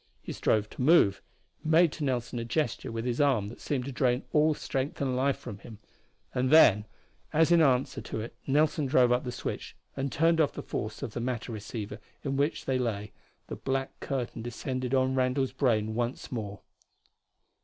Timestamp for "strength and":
4.55-5.15